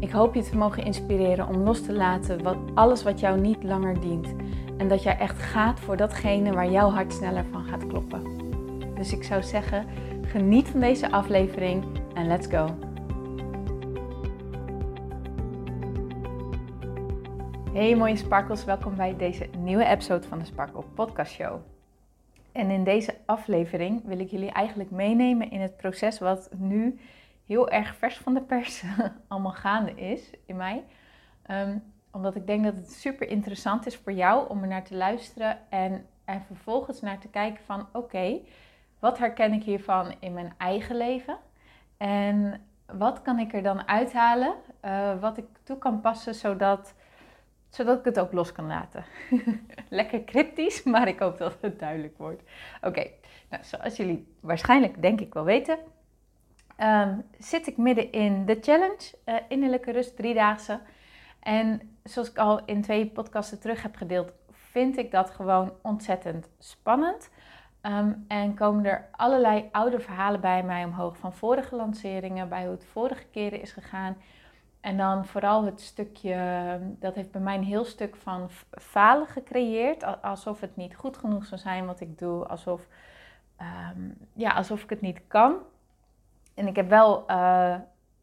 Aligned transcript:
Ik 0.00 0.10
hoop 0.10 0.34
je 0.34 0.42
te 0.42 0.56
mogen 0.56 0.84
inspireren 0.84 1.48
om 1.48 1.56
los 1.56 1.82
te 1.82 1.92
laten 1.92 2.42
wat, 2.42 2.56
alles 2.74 3.02
wat 3.02 3.20
jou 3.20 3.40
niet 3.40 3.62
langer 3.62 4.00
dient. 4.00 4.34
En 4.76 4.88
dat 4.88 5.02
jij 5.02 5.18
echt 5.18 5.42
gaat 5.42 5.80
voor 5.80 5.96
datgene 5.96 6.52
waar 6.52 6.70
jouw 6.70 6.90
hart 6.90 7.12
sneller 7.12 7.44
van 7.50 7.64
gaat 7.64 7.86
kloppen. 7.86 8.22
Dus 8.94 9.12
ik 9.12 9.22
zou 9.22 9.42
zeggen, 9.42 9.86
geniet 10.22 10.68
van 10.68 10.80
deze 10.80 11.10
aflevering 11.10 11.84
en 12.14 12.26
let's 12.26 12.46
go. 12.46 12.76
Hey 17.72 17.96
mooie 17.96 18.16
sparkles, 18.16 18.64
welkom 18.64 18.96
bij 18.96 19.16
deze 19.16 19.48
nieuwe 19.58 19.84
episode 19.84 20.28
van 20.28 20.38
de 20.38 20.44
Sparkle 20.44 20.82
Podcast 20.94 21.32
Show. 21.32 21.60
En 22.52 22.70
in 22.70 22.84
deze 22.84 23.14
aflevering 23.24 24.02
wil 24.04 24.18
ik 24.18 24.30
jullie 24.30 24.50
eigenlijk 24.50 24.90
meenemen 24.90 25.50
in 25.50 25.60
het 25.60 25.76
proces 25.76 26.18
wat 26.18 26.50
nu 26.56 26.98
heel 27.48 27.68
erg 27.68 27.94
vers 27.94 28.16
van 28.16 28.34
de 28.34 28.42
pers 28.42 28.82
allemaal 29.28 29.52
gaande 29.52 29.94
is 29.94 30.30
in 30.46 30.56
mij. 30.56 30.84
Um, 31.50 31.82
omdat 32.10 32.34
ik 32.34 32.46
denk 32.46 32.64
dat 32.64 32.74
het 32.74 32.92
super 32.92 33.28
interessant 33.28 33.86
is 33.86 33.96
voor 33.96 34.12
jou 34.12 34.48
om 34.48 34.62
er 34.62 34.68
naar 34.68 34.84
te 34.84 34.94
luisteren 34.94 35.58
en 35.68 36.06
er 36.24 36.42
vervolgens 36.46 37.00
naar 37.00 37.18
te 37.18 37.28
kijken 37.28 37.64
van 37.64 37.86
oké, 37.92 38.40
wat 38.98 39.18
herken 39.18 39.52
ik 39.52 39.62
hiervan 39.62 40.14
in 40.20 40.32
mijn 40.32 40.54
eigen 40.56 40.96
leven? 40.96 41.38
En 41.96 42.60
wat 42.86 43.22
kan 43.22 43.38
ik 43.38 43.52
er 43.52 43.62
dan 43.62 43.88
uithalen, 43.88 44.54
uh, 44.84 45.20
wat 45.20 45.36
ik 45.36 45.46
toe 45.62 45.78
kan 45.78 46.00
passen, 46.00 46.34
zodat, 46.34 46.94
zodat 47.68 47.98
ik 47.98 48.04
het 48.04 48.20
ook 48.20 48.32
los 48.32 48.52
kan 48.52 48.66
laten. 48.66 49.04
Lekker 49.88 50.24
cryptisch, 50.24 50.82
maar 50.82 51.08
ik 51.08 51.18
hoop 51.18 51.38
dat 51.38 51.56
het 51.60 51.78
duidelijk 51.78 52.18
wordt. 52.18 52.42
Oké, 52.82 53.06
nou, 53.50 53.64
zoals 53.64 53.96
jullie 53.96 54.34
waarschijnlijk 54.40 55.02
denk 55.02 55.20
ik 55.20 55.34
wel 55.34 55.44
weten, 55.44 55.78
um, 56.82 57.24
zit 57.38 57.66
ik 57.66 57.76
midden 57.76 58.12
in 58.12 58.46
de 58.46 58.58
challenge, 58.60 59.14
uh, 59.24 59.34
innerlijke 59.48 59.92
rust, 59.92 60.16
driedaagse. 60.16 60.80
En 61.40 61.96
zoals 62.02 62.30
ik 62.30 62.38
al 62.38 62.64
in 62.64 62.82
twee 62.82 63.06
podcasten 63.06 63.60
terug 63.60 63.82
heb 63.82 63.96
gedeeld, 63.96 64.32
vind 64.50 64.96
ik 64.96 65.10
dat 65.10 65.30
gewoon 65.30 65.72
ontzettend 65.82 66.48
spannend. 66.58 67.30
Um, 67.82 68.24
en 68.28 68.54
komen 68.54 68.84
er 68.84 69.08
allerlei 69.10 69.68
oude 69.72 70.00
verhalen 70.00 70.40
bij 70.40 70.62
mij 70.62 70.84
omhoog 70.84 71.16
van 71.16 71.32
vorige 71.32 71.76
lanceringen, 71.76 72.48
bij 72.48 72.62
hoe 72.62 72.70
het 72.70 72.84
vorige 72.84 73.24
keren 73.24 73.60
is 73.60 73.72
gegaan. 73.72 74.16
En 74.80 74.96
dan 74.96 75.26
vooral 75.26 75.64
het 75.64 75.80
stukje, 75.80 76.36
dat 76.98 77.14
heeft 77.14 77.30
bij 77.30 77.40
mij 77.40 77.54
een 77.54 77.64
heel 77.64 77.84
stuk 77.84 78.16
van 78.16 78.50
falen 78.70 79.26
gecreëerd. 79.26 80.22
Alsof 80.22 80.60
het 80.60 80.76
niet 80.76 80.96
goed 80.96 81.16
genoeg 81.16 81.44
zou 81.44 81.60
zijn 81.60 81.86
wat 81.86 82.00
ik 82.00 82.18
doe. 82.18 82.46
Alsof, 82.46 82.86
ja, 84.32 84.50
alsof 84.50 84.82
ik 84.82 84.90
het 84.90 85.00
niet 85.00 85.20
kan. 85.26 85.56
En 86.58 86.66
ik 86.66 86.76
heb 86.76 86.88
wel, 86.88 87.24
uh, 87.30 87.74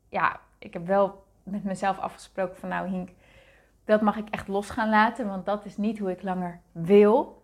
ja, 0.09 0.39
ik 0.59 0.73
heb 0.73 0.87
wel 0.87 1.23
met 1.43 1.63
mezelf 1.63 1.99
afgesproken 1.99 2.57
van 2.57 2.69
nou 2.69 2.89
Hink, 2.89 3.09
dat 3.85 4.01
mag 4.01 4.17
ik 4.17 4.29
echt 4.29 4.47
los 4.47 4.69
gaan 4.69 4.89
laten, 4.89 5.27
want 5.27 5.45
dat 5.45 5.65
is 5.65 5.77
niet 5.77 5.99
hoe 5.99 6.11
ik 6.11 6.21
langer 6.21 6.59
wil 6.71 7.41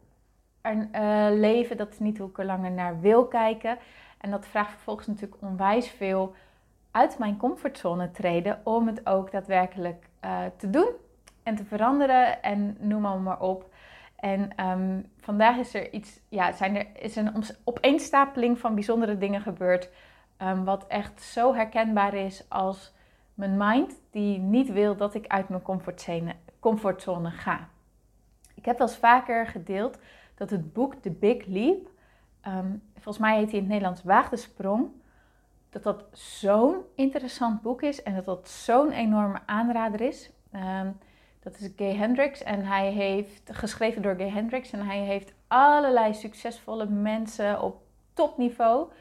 er, 0.62 0.76
uh, 0.76 1.40
leven. 1.40 1.78
Dat 1.78 1.92
is 1.92 2.00
niet 2.00 2.18
hoe 2.18 2.30
ik 2.30 2.38
er 2.38 2.46
langer 2.46 2.72
naar 2.72 3.00
wil 3.00 3.26
kijken. 3.26 3.78
En 4.18 4.32
dat 4.32 4.46
vraagt 4.46 4.72
vervolgens 4.72 5.08
natuurlijk 5.08 5.42
onwijs 5.42 5.90
veel 5.90 6.36
uit 6.92 7.18
mijn 7.18 7.38
comfortzone 7.38 8.12
treden 8.12 8.60
om 8.64 8.88
het 8.88 9.08
ook 9.08 9.32
daadwerkelijk 9.32 10.06
uh, 10.26 10.40
te 10.58 10.70
doen 10.70 10.90
en 11.44 11.56
te 11.56 11.66
veranderen 11.66 12.44
en 12.44 12.78
noem 12.80 13.24
maar, 13.24 13.40
op. 13.40 13.74
En 14.16 14.68
um, 14.70 15.10
vandaag 15.18 15.58
is 15.58 15.74
er 15.74 15.92
iets, 15.92 16.20
ja, 16.30 16.52
zijn 16.52 16.76
er, 16.76 16.86
is 16.94 17.16
een 17.16 17.44
opeenstapeling 17.64 18.60
van 18.60 18.74
bijzondere 18.74 19.18
dingen 19.18 19.42
gebeurd 19.42 19.90
Um, 20.44 20.64
wat 20.64 20.88
echt 20.88 21.22
zo 21.22 21.54
herkenbaar 21.54 22.14
is 22.14 22.50
als 22.50 22.94
mijn 23.34 23.58
mind 23.58 24.00
die 24.12 24.38
niet 24.38 24.72
wil 24.72 24.96
dat 24.96 25.14
ik 25.14 25.28
uit 25.28 25.50
mijn 25.50 25.62
comfortzone, 25.62 26.36
comfortzone 26.60 27.32
ga. 27.32 27.68
Ik 28.56 28.66
heb 28.66 28.78
wel 28.78 28.88
eens 28.88 28.98
vaker 28.98 29.48
gedeeld 29.48 29.98
dat 30.36 30.50
het 30.50 30.74
boek 30.74 30.94
The 30.94 31.10
Big 31.10 31.46
Leap, 31.46 31.90
um, 32.48 32.84
volgens 32.94 33.18
mij 33.18 33.38
heet 33.38 33.46
hij 33.46 33.56
in 33.56 33.60
het 33.60 33.68
Nederlands 33.68 34.04
Waag 34.04 34.30
de 34.30 34.36
Sprong, 34.36 34.88
dat 35.70 35.84
dat 35.84 36.04
zo'n 36.12 36.76
interessant 36.96 37.62
boek 37.62 37.82
is 37.82 38.04
en 38.04 38.16
dat 38.16 38.26
dat 38.26 38.50
zo'n 38.50 38.92
enorme 38.92 39.40
aanrader 39.46 40.02
is. 40.02 40.32
Um, 40.56 40.98
dat 41.40 41.60
is 41.60 41.70
Gay 41.76 41.96
Hendricks 41.96 42.44
en 42.44 42.66
hij 42.66 42.92
heeft 42.92 43.42
geschreven 43.52 44.02
door 44.02 44.16
Gay 44.16 44.30
Hendricks 44.30 44.72
en 44.72 44.86
hij 44.86 45.00
heeft 45.00 45.34
allerlei 45.48 46.14
succesvolle 46.14 46.86
mensen 46.86 47.62
op 47.62 47.82
topniveau 48.14 48.92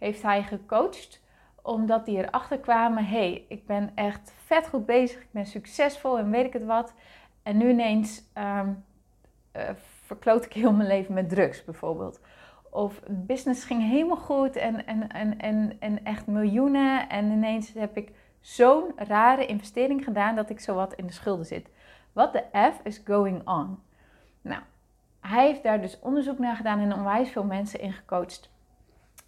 heeft 0.00 0.22
hij 0.22 0.42
gecoacht. 0.42 1.20
Omdat 1.62 2.04
die 2.04 2.16
erachter 2.16 2.58
kwamen, 2.58 3.04
hé, 3.04 3.16
hey, 3.18 3.44
ik 3.48 3.66
ben 3.66 3.90
echt 3.94 4.32
vet 4.44 4.68
goed 4.68 4.86
bezig, 4.86 5.20
ik 5.20 5.30
ben 5.30 5.46
succesvol 5.46 6.18
en 6.18 6.30
weet 6.30 6.46
ik 6.46 6.52
het 6.52 6.64
wat. 6.64 6.94
En 7.42 7.56
nu 7.56 7.68
ineens 7.68 8.22
um, 8.38 8.84
uh, 9.56 9.62
verkloot 10.04 10.44
ik 10.44 10.52
heel 10.52 10.72
mijn 10.72 10.88
leven 10.88 11.14
met 11.14 11.28
drugs 11.28 11.64
bijvoorbeeld. 11.64 12.20
Of 12.70 13.00
business 13.08 13.64
ging 13.64 13.88
helemaal 13.88 14.16
goed 14.16 14.56
en, 14.56 14.86
en, 14.86 15.08
en, 15.08 15.38
en, 15.38 15.76
en 15.78 16.04
echt 16.04 16.26
miljoenen. 16.26 17.08
En 17.08 17.30
ineens 17.30 17.72
heb 17.72 17.96
ik 17.96 18.12
zo'n 18.40 18.92
rare 18.96 19.46
investering 19.46 20.04
gedaan 20.04 20.34
dat 20.34 20.50
ik 20.50 20.60
zowat 20.60 20.94
in 20.94 21.06
de 21.06 21.12
schulden 21.12 21.46
zit. 21.46 21.70
Wat 22.12 22.32
de 22.32 22.44
F 22.52 22.80
is 22.82 23.02
going 23.04 23.48
on? 23.48 23.78
Nou, 24.40 24.62
hij 25.20 25.46
heeft 25.46 25.62
daar 25.62 25.80
dus 25.80 25.98
onderzoek 26.00 26.38
naar 26.38 26.56
gedaan 26.56 26.80
en 26.80 26.94
onwijs 26.94 27.30
veel 27.30 27.44
mensen 27.44 27.80
in 27.80 27.92
gecoacht. 27.92 28.50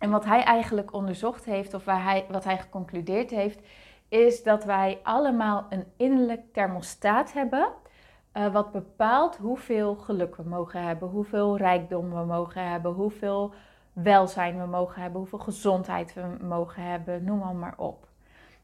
En 0.03 0.11
wat 0.11 0.25
hij 0.25 0.43
eigenlijk 0.43 0.93
onderzocht 0.93 1.45
heeft, 1.45 1.75
of 1.75 1.85
waar 1.85 2.03
hij, 2.03 2.27
wat 2.31 2.45
hij 2.45 2.59
geconcludeerd 2.59 3.31
heeft, 3.31 3.61
is 4.09 4.43
dat 4.43 4.65
wij 4.65 4.99
allemaal 5.03 5.67
een 5.69 5.85
innerlijk 5.97 6.53
thermostaat 6.53 7.33
hebben. 7.33 7.69
Uh, 8.35 8.53
wat 8.53 8.73
bepaalt 8.73 9.37
hoeveel 9.37 9.95
geluk 9.95 10.37
we 10.37 10.43
mogen 10.43 10.83
hebben, 10.83 11.09
hoeveel 11.09 11.57
rijkdom 11.57 12.11
we 12.11 12.25
mogen 12.25 12.69
hebben, 12.71 12.93
hoeveel 12.93 13.53
welzijn 13.93 14.59
we 14.59 14.67
mogen 14.67 15.03
hebben, 15.03 15.21
hoeveel 15.21 15.39
gezondheid 15.39 16.15
we 16.15 16.37
mogen 16.41 16.83
hebben, 16.83 17.25
noem 17.25 17.39
maar, 17.39 17.55
maar 17.55 17.75
op. 17.77 18.09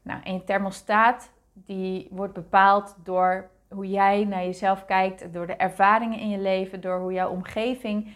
Nou, 0.01 0.21
en 0.23 0.33
je 0.33 0.43
thermostaat 0.43 1.31
die 1.53 2.07
wordt 2.11 2.33
bepaald 2.33 2.95
door 3.03 3.49
hoe 3.69 3.89
jij 3.89 4.25
naar 4.25 4.43
jezelf 4.43 4.85
kijkt, 4.85 5.33
door 5.33 5.47
de 5.47 5.55
ervaringen 5.55 6.19
in 6.19 6.29
je 6.29 6.39
leven, 6.39 6.81
door 6.81 6.99
hoe 6.99 7.13
jouw 7.13 7.29
omgeving 7.29 8.13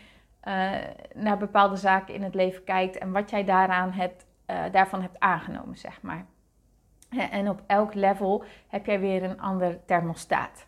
uh, 0.48 0.72
naar 1.14 1.38
bepaalde 1.38 1.76
zaken 1.76 2.14
in 2.14 2.24
het 2.24 2.36
leven 2.36 2.64
kijkt 2.64 2.98
en 2.98 3.12
wat 3.12 3.30
jij 3.30 3.44
daaraan 3.44 3.92
hebt, 3.92 4.26
uh, 4.48 4.64
daarvan 4.72 5.02
hebt 5.02 5.20
aangenomen, 5.20 5.78
zeg 5.78 6.02
maar. 6.02 6.26
En 7.32 7.50
op 7.50 7.62
elk 7.68 7.94
level 7.94 8.44
heb 8.68 8.86
jij 8.86 9.00
weer 9.00 9.24
een 9.24 9.42
ander 9.42 9.86
thermostaat. 9.86 10.66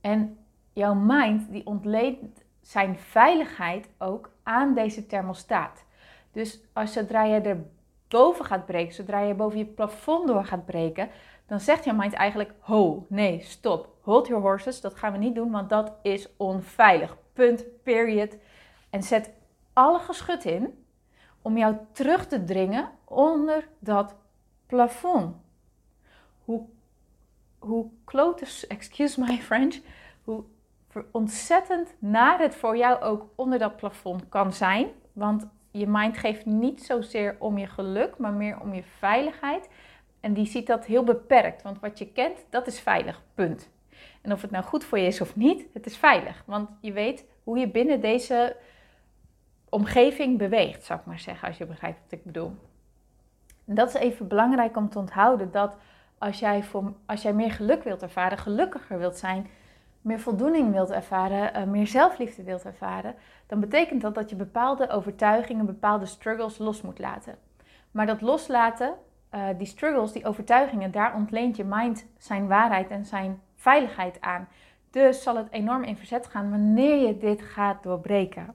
En 0.00 0.38
jouw 0.72 0.94
mind 0.94 1.52
die 1.52 1.66
ontleent 1.66 2.44
zijn 2.60 2.98
veiligheid 2.98 3.88
ook 3.98 4.30
aan 4.42 4.74
deze 4.74 5.06
thermostaat. 5.06 5.84
Dus 6.32 6.60
als 6.72 6.92
zodra 6.92 7.24
je 7.24 7.40
er 7.40 7.64
boven 8.08 8.44
gaat 8.44 8.66
breken, 8.66 8.94
zodra 8.94 9.20
je 9.20 9.34
boven 9.34 9.58
je 9.58 9.64
plafond 9.64 10.28
door 10.28 10.44
gaat 10.44 10.64
breken, 10.64 11.08
dan 11.46 11.60
zegt 11.60 11.84
jouw 11.84 11.94
mind 11.94 12.12
eigenlijk: 12.12 12.54
Ho, 12.58 13.06
nee, 13.08 13.40
stop, 13.42 13.88
hold 14.00 14.26
your 14.26 14.42
horses, 14.42 14.80
dat 14.80 14.94
gaan 14.94 15.12
we 15.12 15.18
niet 15.18 15.34
doen, 15.34 15.50
want 15.50 15.68
dat 15.68 15.92
is 16.02 16.28
onveilig. 16.36 17.16
Punt, 17.32 17.64
period. 17.82 18.36
En 18.94 19.02
zet 19.02 19.30
alle 19.72 19.98
geschut 19.98 20.44
in 20.44 20.84
om 21.42 21.58
jou 21.58 21.76
terug 21.92 22.26
te 22.26 22.44
dringen 22.44 22.90
onder 23.04 23.68
dat 23.78 24.14
plafond. 24.66 25.36
Hoe, 26.44 26.62
hoe 27.58 27.86
klote, 28.04 28.66
excuse 28.68 29.20
my 29.20 29.36
French, 29.36 29.80
hoe 30.24 30.44
ontzettend 31.10 31.94
naar 31.98 32.38
het 32.38 32.54
voor 32.54 32.76
jou 32.76 33.00
ook 33.00 33.26
onder 33.34 33.58
dat 33.58 33.76
plafond 33.76 34.28
kan 34.28 34.52
zijn. 34.52 34.88
Want 35.12 35.46
je 35.70 35.86
mind 35.86 36.18
geeft 36.18 36.46
niet 36.46 36.84
zozeer 36.84 37.36
om 37.38 37.58
je 37.58 37.66
geluk, 37.66 38.18
maar 38.18 38.32
meer 38.32 38.60
om 38.60 38.74
je 38.74 38.82
veiligheid. 38.82 39.68
En 40.20 40.32
die 40.32 40.46
ziet 40.46 40.66
dat 40.66 40.84
heel 40.84 41.04
beperkt, 41.04 41.62
want 41.62 41.80
wat 41.80 41.98
je 41.98 42.12
kent, 42.12 42.46
dat 42.50 42.66
is 42.66 42.80
veilig, 42.80 43.22
punt. 43.34 43.70
En 44.20 44.32
of 44.32 44.42
het 44.42 44.50
nou 44.50 44.64
goed 44.64 44.84
voor 44.84 44.98
je 44.98 45.06
is 45.06 45.20
of 45.20 45.36
niet, 45.36 45.66
het 45.72 45.86
is 45.86 45.96
veilig. 45.96 46.42
Want 46.46 46.70
je 46.80 46.92
weet 46.92 47.24
hoe 47.44 47.58
je 47.58 47.68
binnen 47.68 48.00
deze 48.00 48.56
omgeving 49.74 50.38
beweegt, 50.38 50.84
zou 50.84 51.00
ik 51.00 51.06
maar 51.06 51.18
zeggen, 51.18 51.48
als 51.48 51.58
je 51.58 51.66
begrijpt 51.66 52.00
wat 52.02 52.12
ik 52.12 52.24
bedoel. 52.24 52.56
dat 53.64 53.88
is 53.88 53.94
even 53.94 54.28
belangrijk 54.28 54.76
om 54.76 54.88
te 54.88 54.98
onthouden, 54.98 55.50
dat 55.50 55.76
als 56.18 56.38
jij, 56.38 56.62
voor, 56.62 56.92
als 57.06 57.22
jij 57.22 57.32
meer 57.32 57.50
geluk 57.50 57.84
wilt 57.84 58.02
ervaren, 58.02 58.38
gelukkiger 58.38 58.98
wilt 58.98 59.16
zijn, 59.16 59.46
meer 60.00 60.20
voldoening 60.20 60.72
wilt 60.72 60.90
ervaren, 60.90 61.56
uh, 61.56 61.62
meer 61.64 61.86
zelfliefde 61.86 62.42
wilt 62.42 62.64
ervaren, 62.64 63.14
dan 63.46 63.60
betekent 63.60 64.00
dat 64.00 64.14
dat 64.14 64.30
je 64.30 64.36
bepaalde 64.36 64.90
overtuigingen, 64.90 65.66
bepaalde 65.66 66.06
struggles 66.06 66.58
los 66.58 66.82
moet 66.82 66.98
laten. 66.98 67.34
Maar 67.90 68.06
dat 68.06 68.20
loslaten, 68.20 68.94
uh, 69.34 69.46
die 69.58 69.66
struggles, 69.66 70.12
die 70.12 70.26
overtuigingen, 70.26 70.90
daar 70.90 71.14
ontleent 71.14 71.56
je 71.56 71.64
mind 71.64 72.06
zijn 72.18 72.46
waarheid 72.46 72.90
en 72.90 73.04
zijn 73.04 73.40
veiligheid 73.54 74.20
aan. 74.20 74.48
Dus 74.90 75.22
zal 75.22 75.36
het 75.36 75.50
enorm 75.50 75.82
in 75.82 75.96
verzet 75.96 76.26
gaan 76.26 76.50
wanneer 76.50 77.06
je 77.06 77.18
dit 77.18 77.42
gaat 77.42 77.82
doorbreken. 77.82 78.54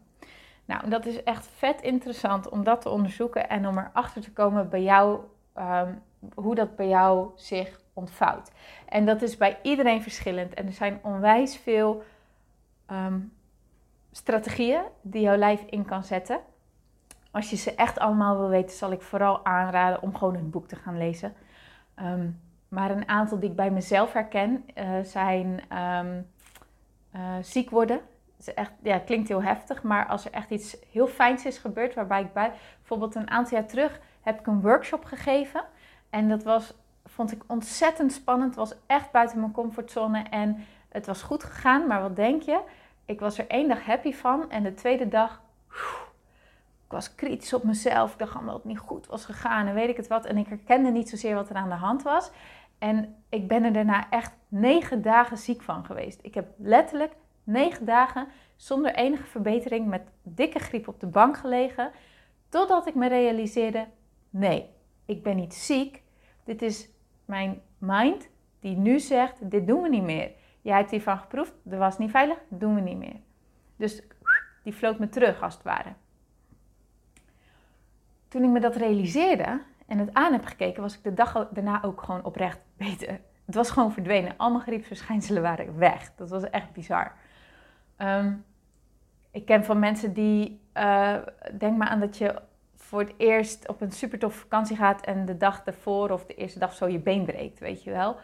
Nou, 0.69 0.89
dat 0.89 1.06
is 1.06 1.24
echt 1.24 1.48
vet 1.56 1.81
interessant 1.81 2.50
om 2.50 2.63
dat 2.63 2.81
te 2.81 2.89
onderzoeken 2.89 3.50
en 3.50 3.68
om 3.68 3.77
erachter 3.77 4.21
te 4.21 4.31
komen 4.31 4.69
bij 4.69 4.83
jou, 4.83 5.19
um, 5.57 6.01
hoe 6.33 6.56
dat 6.56 6.75
bij 6.75 6.88
jou 6.88 7.30
zich 7.36 7.81
ontvouwt. 7.94 8.51
En 8.86 9.06
dat 9.06 9.21
is 9.21 9.38
bij 9.38 9.60
iedereen 9.62 10.01
verschillend. 10.01 10.54
En 10.54 10.66
er 10.66 10.74
zijn 10.74 11.00
onwijs 11.04 11.57
veel 11.57 12.04
um, 12.92 13.33
strategieën 14.12 14.81
die 15.01 15.21
jouw 15.21 15.36
lijf 15.36 15.62
in 15.62 15.86
kan 15.86 16.04
zetten. 16.04 16.39
Als 17.31 17.50
je 17.50 17.56
ze 17.56 17.75
echt 17.75 18.00
allemaal 18.00 18.38
wil 18.38 18.50
weten, 18.50 18.77
zal 18.77 18.92
ik 18.92 19.01
vooral 19.01 19.45
aanraden 19.45 20.01
om 20.01 20.15
gewoon 20.15 20.36
het 20.36 20.51
boek 20.51 20.68
te 20.68 20.75
gaan 20.75 20.98
lezen. 20.98 21.33
Um, 22.00 22.42
maar 22.68 22.92
een 22.92 23.07
aantal 23.07 23.39
die 23.39 23.50
ik 23.50 23.56
bij 23.56 23.72
mezelf 23.72 24.13
herken 24.13 24.65
uh, 24.75 25.00
zijn 25.04 25.62
uh, 27.13 27.36
ziek 27.42 27.69
worden. 27.69 28.01
Is 28.39 28.53
echt, 28.53 28.71
ja, 28.81 29.00
klinkt 29.00 29.27
heel 29.27 29.44
heftig, 29.44 29.83
maar 29.83 30.07
als 30.07 30.25
er 30.25 30.31
echt 30.31 30.50
iets 30.50 30.77
heel 30.91 31.07
fijns 31.07 31.45
is 31.45 31.57
gebeurd, 31.57 31.94
waarbij 31.94 32.21
ik 32.21 32.33
bij, 32.33 32.51
bijvoorbeeld 32.77 33.15
een 33.15 33.30
aantal 33.30 33.57
jaar 33.57 33.68
terug 33.68 34.00
heb 34.21 34.39
ik 34.39 34.47
een 34.47 34.62
workshop 34.62 35.06
gegeven. 35.06 35.63
En 36.09 36.30
dat 36.30 36.44
was, 36.44 36.74
vond 37.06 37.31
ik 37.31 37.44
ontzettend 37.47 38.12
spannend. 38.12 38.56
Het 38.56 38.69
was 38.69 38.77
echt 38.88 39.12
buiten 39.12 39.39
mijn 39.39 39.51
comfortzone 39.51 40.24
en 40.24 40.65
het 40.89 41.06
was 41.06 41.21
goed 41.21 41.44
gegaan. 41.44 41.88
Maar 41.88 42.01
wat 42.01 42.15
denk 42.15 42.41
je? 42.41 42.59
Ik 43.06 43.19
was 43.19 43.38
er 43.38 43.47
één 43.47 43.68
dag 43.68 43.86
happy 43.86 44.13
van 44.13 44.51
en 44.51 44.63
de 44.63 44.74
tweede 44.74 45.07
dag, 45.07 45.41
ik 46.86 46.95
was 46.95 47.15
kritisch 47.15 47.53
op 47.53 47.63
mezelf. 47.63 48.12
Ik 48.12 48.19
dacht 48.19 48.33
allemaal 48.33 48.53
dat 48.53 48.63
het 48.63 48.71
niet 48.71 48.81
goed 48.81 49.07
was 49.07 49.25
gegaan 49.25 49.68
en 49.68 49.74
weet 49.74 49.89
ik 49.89 49.97
het 49.97 50.07
wat. 50.07 50.25
En 50.25 50.38
ik 50.38 50.47
herkende 50.47 50.89
niet 50.89 51.09
zozeer 51.09 51.36
wat 51.36 51.50
er 51.50 51.56
aan 51.56 51.69
de 51.69 51.75
hand 51.75 52.01
was. 52.01 52.31
En 52.77 53.24
ik 53.30 53.47
ben 53.47 53.63
er 53.63 53.74
daarna 53.74 54.09
echt 54.09 54.33
negen 54.47 55.01
dagen 55.01 55.38
ziek 55.38 55.62
van 55.62 55.86
geweest. 55.86 56.19
Ik 56.21 56.33
heb 56.33 56.47
letterlijk 56.57 57.13
negen 57.51 57.86
dagen 57.86 58.28
zonder 58.56 58.96
enige 58.96 59.24
verbetering 59.24 59.88
met 59.88 60.01
dikke 60.24 60.60
griep 60.60 60.88
op 60.88 61.00
de 61.00 61.07
bank 61.07 61.38
gelegen. 61.38 61.92
Totdat 62.50 62.88
ik 62.88 62.96
me 62.96 63.07
realiseerde: 63.07 63.88
nee, 64.30 64.69
ik 65.06 65.24
ben 65.24 65.36
niet 65.36 65.54
ziek. 65.54 66.04
Dit 66.44 66.62
is 66.62 66.90
mijn 67.25 67.62
mind 67.78 68.30
die 68.60 68.78
nu 68.78 69.00
zegt: 69.00 69.51
dit 69.51 69.68
doen 69.68 69.81
we 69.81 69.90
niet 69.90 70.04
meer. 70.04 70.31
Jij 70.62 70.78
hebt 70.78 70.92
hiervan 70.92 71.18
geproefd, 71.18 71.54
dat 71.63 71.80
was 71.80 71.98
niet 71.98 72.12
veilig, 72.12 72.38
doen 72.50 72.75
we 72.75 72.81
niet 72.81 72.98
meer. 72.98 73.19
Dus 73.75 74.04
die 74.63 74.74
floot 74.74 75.00
me 75.00 75.10
terug 75.10 75.42
als 75.42 75.54
het 75.54 75.63
ware. 75.63 75.94
Toen 78.28 78.44
ik 78.44 78.50
me 78.50 78.60
dat 78.60 78.75
realiseerde, 78.75 79.62
en 79.90 79.98
het 79.98 80.13
aan 80.13 80.31
heb 80.34 80.46
gekeken, 80.46 80.81
was 80.81 80.98
ik 80.98 81.04
de 81.04 81.13
dag 81.13 81.50
daarna 81.51 81.84
ook 81.84 82.01
gewoon 82.01 82.24
oprecht 82.24 82.60
beter. 82.78 83.22
Het 83.46 83.56
was 83.56 83.69
gewoon 83.69 83.92
verdwenen. 83.92 84.34
Allemaal 84.38 84.62
griepsverschijnselen 84.62 85.42
waren 85.42 85.78
weg. 85.78 86.16
Dat 86.16 86.30
was 86.30 86.50
echt 86.50 86.74
bizar. 86.74 87.13
Um, 88.01 88.46
ik 89.31 89.46
ken 89.46 89.66
van 89.66 89.80
mensen 89.80 90.13
die, 90.13 90.62
uh, 90.74 91.16
denk 91.57 91.78
maar 91.78 91.88
aan 91.88 92.00
dat 92.00 92.18
je 92.18 92.42
voor 92.75 93.00
het 93.00 93.13
eerst 93.18 93.68
op 93.68 93.81
een 93.81 93.92
super 93.92 94.19
toffe 94.19 94.40
vakantie 94.40 94.75
gaat 94.75 95.01
en 95.01 95.25
de 95.25 95.38
dag 95.38 95.62
ervoor 95.66 96.10
of 96.10 96.25
de 96.25 96.36
eerste 96.36 96.60
dag 96.60 96.74
zo 96.74 96.88
je 96.88 97.00
been 97.00 97.25
breekt, 97.25 97.60
weet 97.60 97.84
je 97.84 97.92
wel. 97.92 98.16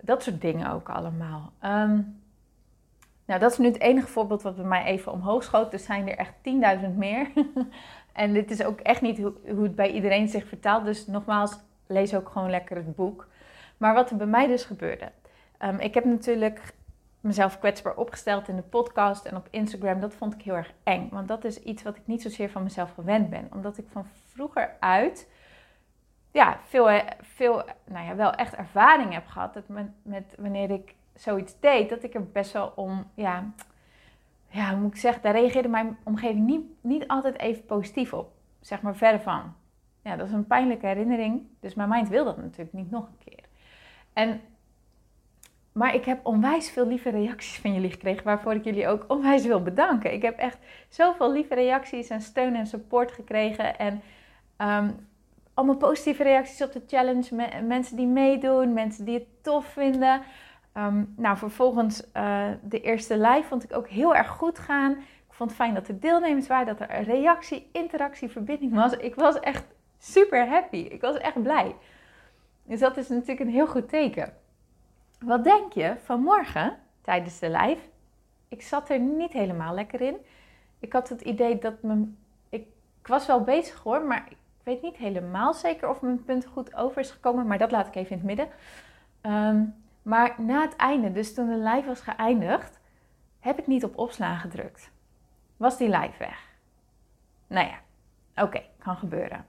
Dat 0.00 0.22
soort 0.22 0.40
dingen 0.40 0.70
ook 0.70 0.88
allemaal. 0.88 1.52
Um, 1.64 2.20
nou, 3.24 3.40
dat 3.40 3.52
is 3.52 3.58
nu 3.58 3.66
het 3.66 3.80
enige 3.80 4.06
voorbeeld 4.06 4.42
wat 4.42 4.56
bij 4.56 4.64
mij 4.64 4.84
even 4.84 5.12
omhoog 5.12 5.42
schoot. 5.42 5.72
Er 5.72 5.78
zijn 5.78 6.08
er 6.08 6.16
echt 6.16 6.34
10.000 6.80 6.96
meer. 6.96 7.30
En 8.12 8.32
dit 8.32 8.50
is 8.50 8.64
ook 8.64 8.80
echt 8.80 9.00
niet 9.00 9.18
hoe, 9.18 9.32
hoe 9.50 9.62
het 9.62 9.74
bij 9.74 9.90
iedereen 9.90 10.28
zich 10.28 10.46
vertaalt. 10.46 10.84
Dus 10.84 11.06
nogmaals, 11.06 11.58
lees 11.86 12.14
ook 12.14 12.28
gewoon 12.28 12.50
lekker 12.50 12.76
het 12.76 12.94
boek. 12.94 13.28
Maar 13.76 13.94
wat 13.94 14.10
er 14.10 14.16
bij 14.16 14.26
mij 14.26 14.46
dus 14.46 14.64
gebeurde. 14.64 15.12
Um, 15.64 15.78
ik 15.78 15.94
heb 15.94 16.04
natuurlijk 16.04 16.74
mezelf 17.22 17.58
kwetsbaar 17.58 17.96
opgesteld 17.96 18.48
in 18.48 18.56
de 18.56 18.62
podcast 18.62 19.24
en 19.24 19.36
op 19.36 19.48
Instagram. 19.50 20.00
Dat 20.00 20.14
vond 20.14 20.34
ik 20.34 20.42
heel 20.42 20.54
erg 20.54 20.72
eng. 20.82 21.08
Want 21.10 21.28
dat 21.28 21.44
is 21.44 21.62
iets 21.62 21.82
wat 21.82 21.96
ik 21.96 22.02
niet 22.04 22.22
zozeer 22.22 22.50
van 22.50 22.62
mezelf 22.62 22.92
gewend 22.94 23.30
ben. 23.30 23.48
Omdat 23.52 23.78
ik 23.78 23.86
van 23.90 24.06
vroeger 24.28 24.76
uit 24.80 25.28
ja, 26.32 26.58
veel, 26.64 27.00
veel 27.20 27.62
nou 27.84 28.06
ja, 28.06 28.16
wel 28.16 28.32
echt 28.32 28.54
ervaring 28.54 29.12
heb 29.12 29.26
gehad. 29.26 29.54
Dat 29.54 29.68
met, 29.68 29.86
met 30.02 30.34
wanneer 30.38 30.70
ik 30.70 30.94
zoiets 31.14 31.60
deed, 31.60 31.88
dat 31.88 32.02
ik 32.02 32.14
er 32.14 32.30
best 32.30 32.52
wel 32.52 32.72
om 32.74 33.10
ja, 33.14 33.52
ja, 34.48 34.70
hoe 34.70 34.80
moet 34.80 34.94
ik 34.94 35.00
zeggen, 35.00 35.22
daar 35.22 35.32
reageerde 35.32 35.68
mijn 35.68 35.98
omgeving 36.02 36.46
niet, 36.46 36.64
niet 36.80 37.08
altijd 37.08 37.38
even 37.38 37.64
positief 37.64 38.12
op. 38.12 38.32
Zeg 38.60 38.82
maar 38.82 38.96
verder 38.96 39.20
van. 39.20 39.54
Ja, 40.02 40.16
dat 40.16 40.26
is 40.26 40.32
een 40.32 40.46
pijnlijke 40.46 40.86
herinnering. 40.86 41.42
Dus 41.60 41.74
mijn 41.74 41.88
mind 41.88 42.08
wil 42.08 42.24
dat 42.24 42.36
natuurlijk 42.36 42.72
niet 42.72 42.90
nog 42.90 43.06
een 43.06 43.24
keer. 43.24 43.44
En, 44.12 44.40
maar 45.72 45.94
ik 45.94 46.04
heb 46.04 46.26
onwijs 46.26 46.70
veel 46.70 46.86
lieve 46.86 47.10
reacties 47.10 47.58
van 47.58 47.74
jullie 47.74 47.90
gekregen, 47.90 48.24
waarvoor 48.24 48.54
ik 48.54 48.64
jullie 48.64 48.88
ook 48.88 49.04
onwijs 49.08 49.46
wil 49.46 49.62
bedanken. 49.62 50.12
Ik 50.12 50.22
heb 50.22 50.38
echt 50.38 50.58
zoveel 50.88 51.32
lieve 51.32 51.54
reacties 51.54 52.08
en 52.08 52.20
steun 52.20 52.54
en 52.54 52.66
support 52.66 53.12
gekregen. 53.12 53.78
En 53.78 54.02
um, 54.58 55.08
allemaal 55.54 55.76
positieve 55.76 56.22
reacties 56.22 56.62
op 56.62 56.72
de 56.72 56.82
challenge. 56.86 57.48
mensen 57.66 57.96
die 57.96 58.06
meedoen, 58.06 58.72
mensen 58.72 59.04
die 59.04 59.14
het 59.14 59.26
tof 59.42 59.66
vinden. 59.66 60.22
Um, 60.76 61.14
nou, 61.16 61.36
vervolgens 61.36 62.02
uh, 62.16 62.46
de 62.62 62.80
eerste 62.80 63.18
live 63.18 63.48
vond 63.48 63.64
ik 63.64 63.76
ook 63.76 63.88
heel 63.88 64.14
erg 64.14 64.28
goed 64.28 64.58
gaan. 64.58 64.92
Ik 65.28 65.38
vond 65.38 65.50
het 65.50 65.58
fijn 65.58 65.74
dat 65.74 65.88
er 65.88 66.00
deelnemers 66.00 66.46
waren, 66.46 66.76
dat 66.76 66.88
er 66.88 67.02
reactie, 67.02 67.68
interactie, 67.72 68.28
verbinding 68.28 68.74
was. 68.74 68.92
Ik 68.92 69.14
was 69.14 69.40
echt 69.40 69.64
super 69.98 70.48
happy. 70.48 70.76
Ik 70.76 71.00
was 71.00 71.18
echt 71.18 71.42
blij. 71.42 71.74
Dus 72.64 72.80
dat 72.80 72.96
is 72.96 73.08
natuurlijk 73.08 73.40
een 73.40 73.48
heel 73.48 73.66
goed 73.66 73.88
teken. 73.88 74.32
Wat 75.24 75.44
denk 75.44 75.72
je 75.72 75.96
vanmorgen 76.04 76.78
tijdens 77.00 77.38
de 77.38 77.50
live? 77.50 77.82
Ik 78.48 78.62
zat 78.62 78.88
er 78.88 78.98
niet 78.98 79.32
helemaal 79.32 79.74
lekker 79.74 80.00
in. 80.00 80.16
Ik 80.78 80.92
had 80.92 81.08
het 81.08 81.20
idee 81.20 81.58
dat 81.58 81.82
mijn. 81.82 82.16
Ik, 82.48 82.66
ik 83.00 83.06
was 83.06 83.26
wel 83.26 83.40
bezig 83.40 83.82
hoor, 83.82 84.02
maar 84.04 84.26
ik 84.28 84.36
weet 84.62 84.82
niet 84.82 84.96
helemaal 84.96 85.54
zeker 85.54 85.88
of 85.88 86.00
mijn 86.00 86.24
punt 86.24 86.46
goed 86.46 86.74
over 86.74 87.00
is 87.00 87.10
gekomen. 87.10 87.46
Maar 87.46 87.58
dat 87.58 87.70
laat 87.70 87.86
ik 87.86 87.94
even 87.94 88.10
in 88.10 88.16
het 88.16 88.26
midden. 88.26 88.48
Um, 89.22 89.74
maar 90.02 90.34
na 90.38 90.60
het 90.60 90.76
einde, 90.76 91.12
dus 91.12 91.34
toen 91.34 91.48
de 91.48 91.56
live 91.56 91.86
was 91.86 92.00
geëindigd, 92.00 92.80
heb 93.40 93.58
ik 93.58 93.66
niet 93.66 93.84
op 93.84 93.98
opslaan 93.98 94.38
gedrukt. 94.38 94.90
Was 95.56 95.78
die 95.78 95.88
live 95.88 96.18
weg? 96.18 96.50
Nou 97.46 97.66
ja, 97.66 97.78
oké, 98.42 98.62
kan 98.78 98.96
gebeuren. 98.96 99.46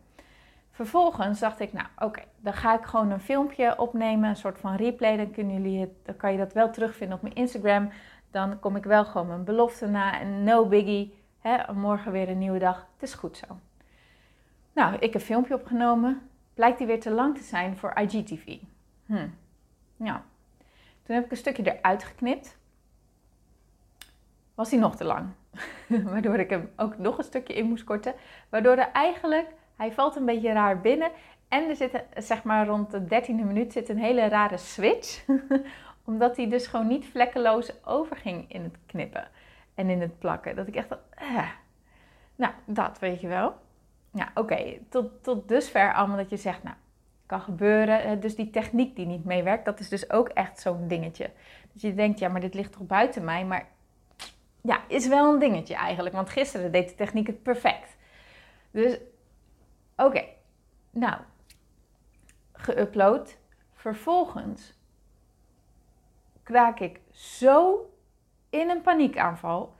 Vervolgens 0.73 1.39
dacht 1.39 1.59
ik, 1.59 1.73
nou 1.73 1.87
oké, 1.97 2.21
dan 2.37 2.53
ga 2.53 2.77
ik 2.77 2.85
gewoon 2.85 3.11
een 3.11 3.19
filmpje 3.19 3.79
opnemen, 3.79 4.29
een 4.29 4.35
soort 4.35 4.59
van 4.59 4.75
replay. 4.75 5.17
Dan, 5.17 5.31
kunnen 5.31 5.53
jullie 5.53 5.79
het, 5.79 5.89
dan 6.03 6.17
kan 6.17 6.31
je 6.31 6.37
dat 6.37 6.53
wel 6.53 6.71
terugvinden 6.71 7.15
op 7.15 7.23
mijn 7.23 7.35
Instagram. 7.35 7.91
Dan 8.31 8.59
kom 8.59 8.75
ik 8.75 8.83
wel 8.83 9.05
gewoon 9.05 9.27
mijn 9.27 9.43
belofte 9.43 9.87
na 9.87 10.19
en 10.19 10.43
no 10.43 10.65
biggie. 10.65 11.17
Hè, 11.39 11.73
morgen 11.73 12.11
weer 12.11 12.29
een 12.29 12.37
nieuwe 12.37 12.59
dag. 12.59 12.87
Het 12.93 13.03
is 13.03 13.13
goed 13.13 13.37
zo. 13.37 13.45
Nou, 14.73 14.93
ik 14.93 15.01
heb 15.01 15.13
een 15.13 15.19
filmpje 15.21 15.53
opgenomen. 15.53 16.29
Blijkt 16.53 16.77
die 16.77 16.87
weer 16.87 16.99
te 16.99 17.11
lang 17.11 17.37
te 17.37 17.43
zijn 17.43 17.77
voor 17.77 17.93
IGTV. 17.95 18.57
Hm. 19.05 19.27
Ja, 19.95 20.23
toen 21.03 21.15
heb 21.15 21.25
ik 21.25 21.31
een 21.31 21.37
stukje 21.37 21.77
eruit 21.77 22.03
geknipt. 22.03 22.57
Was 24.55 24.71
hij 24.71 24.79
nog 24.79 24.95
te 24.95 25.03
lang. 25.03 25.27
Waardoor 26.11 26.39
ik 26.39 26.49
hem 26.49 26.71
ook 26.75 26.97
nog 26.97 27.17
een 27.17 27.23
stukje 27.23 27.53
in 27.53 27.65
moest 27.65 27.83
korten. 27.83 28.13
Waardoor 28.49 28.75
er 28.75 28.91
eigenlijk, 28.91 29.47
hij 29.75 29.91
valt 29.91 30.15
een 30.15 30.25
beetje 30.25 30.51
raar 30.51 30.81
binnen. 30.81 31.11
En 31.47 31.69
er 31.69 31.75
zit, 31.75 32.03
zeg 32.17 32.43
maar 32.43 32.67
rond 32.67 32.91
de 32.91 33.05
dertiende 33.05 33.43
minuut, 33.43 33.73
zit 33.73 33.89
een 33.89 33.97
hele 33.97 34.27
rare 34.27 34.57
switch. 34.57 35.25
Omdat 36.05 36.37
hij 36.37 36.49
dus 36.49 36.67
gewoon 36.67 36.87
niet 36.87 37.05
vlekkeloos 37.05 37.85
overging 37.85 38.51
in 38.51 38.63
het 38.63 38.77
knippen 38.85 39.27
en 39.75 39.89
in 39.89 40.01
het 40.01 40.19
plakken. 40.19 40.55
Dat 40.55 40.67
ik 40.67 40.75
echt 40.75 40.89
dacht, 40.89 41.01
eh. 41.09 41.49
Nou, 42.35 42.53
dat 42.65 42.99
weet 42.99 43.21
je 43.21 43.27
wel. 43.27 43.55
Ja, 44.11 44.31
oké. 44.35 44.77
Tot, 44.89 45.23
tot 45.23 45.47
dusver 45.47 45.93
allemaal 45.93 46.17
dat 46.17 46.29
je 46.29 46.37
zegt, 46.37 46.63
nou, 46.63 46.75
kan 47.25 47.41
gebeuren. 47.41 48.19
Dus 48.19 48.35
die 48.35 48.49
techniek 48.49 48.95
die 48.95 49.05
niet 49.05 49.25
meewerkt, 49.25 49.65
dat 49.65 49.79
is 49.79 49.89
dus 49.89 50.09
ook 50.09 50.29
echt 50.29 50.59
zo'n 50.59 50.87
dingetje. 50.87 51.29
Dus 51.71 51.81
je 51.81 51.93
denkt, 51.93 52.19
ja, 52.19 52.27
maar 52.27 52.41
dit 52.41 52.53
ligt 52.53 52.71
toch 52.71 52.87
buiten 52.87 53.23
mij? 53.23 53.45
Maar 53.45 53.67
ja, 54.61 54.81
is 54.87 55.07
wel 55.07 55.33
een 55.33 55.39
dingetje 55.39 55.75
eigenlijk. 55.75 56.15
Want 56.15 56.29
gisteren 56.29 56.71
deed 56.71 56.89
de 56.89 56.95
techniek 56.95 57.27
het 57.27 57.43
perfect. 57.43 57.97
Dus, 58.71 58.97
oké. 59.95 60.23
Nou, 60.89 61.17
geüpload. 62.53 63.37
Vervolgens 63.73 64.73
kraak 66.43 66.79
ik 66.79 66.99
zo 67.11 67.89
in 68.49 68.69
een 68.69 68.81
paniekaanval. 68.81 69.73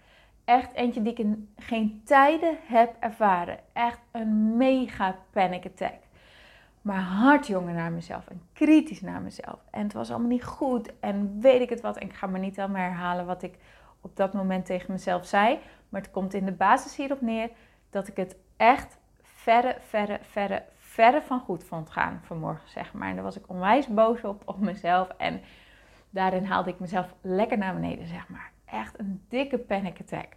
Echt 0.46 0.74
eentje 0.74 1.02
die 1.02 1.12
ik 1.12 1.20
in 1.20 1.54
geen 1.58 2.02
tijden 2.06 2.58
heb 2.62 2.96
ervaren. 3.00 3.60
Echt 3.74 4.00
een 4.12 4.58
mega 4.58 5.16
panic 5.32 5.66
attack. 5.66 6.02
maar 6.82 7.02
hard 7.02 7.48
jongen 7.48 7.76
naar 7.76 7.92
mezelf 7.92 8.28
en 8.28 8.42
kritisch 8.54 9.02
naar 9.02 9.22
mezelf. 9.22 9.60
En 9.72 9.84
het 9.84 9.94
was 9.94 10.10
allemaal 10.10 10.28
niet 10.28 10.44
goed 10.44 11.00
en 11.00 11.40
weet 11.42 11.62
ik 11.62 11.70
het 11.70 11.82
wat. 11.82 11.98
En 11.98 12.08
ik 12.08 12.14
ga 12.14 12.28
maar 12.28 12.40
niet 12.40 12.56
helemaal 12.56 12.82
herhalen 12.82 13.26
wat 13.26 13.44
ik 13.44 13.58
op 14.02 14.16
dat 14.16 14.34
moment 14.34 14.66
tegen 14.66 14.92
mezelf 14.92 15.26
zei. 15.26 15.60
Maar 15.90 16.02
het 16.02 16.12
komt 16.12 16.34
in 16.34 16.46
de 16.46 16.52
basis 16.52 16.96
hierop 16.96 17.22
neer 17.22 17.50
dat 17.90 18.08
ik 18.08 18.16
het 18.16 18.36
echt 18.58 18.98
verre, 19.44 19.76
verre, 19.80 20.20
verre, 20.22 20.64
verre 20.78 21.22
van 21.22 21.40
goed 21.40 21.64
vond 21.64 21.90
gaan 21.90 22.22
vanmorgen, 22.24 22.70
zeg 22.70 22.94
maar. 22.94 23.10
En 23.10 23.16
daar 23.16 23.24
was 23.24 23.38
ik 23.38 23.50
onwijs 23.50 23.88
boos 23.88 24.22
op, 24.22 24.42
op 24.46 24.60
mezelf. 24.60 25.08
En 25.08 25.42
daarin 26.10 26.46
haalde 26.46 26.70
ik 26.70 26.80
mezelf 26.80 27.14
lekker 27.22 27.58
naar 27.58 27.74
beneden, 27.74 28.08
zeg 28.08 28.30
maar. 28.30 28.52
Echt 28.66 29.00
een 29.00 29.26
dikke 29.30 29.58
panic 29.58 30.00
attack. 30.00 30.36